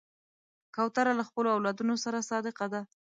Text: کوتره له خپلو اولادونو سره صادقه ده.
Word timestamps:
کوتره 0.75 1.11
له 1.19 1.23
خپلو 1.29 1.49
اولادونو 1.55 1.95
سره 2.05 2.27
صادقه 2.29 2.65
ده. 2.73 2.81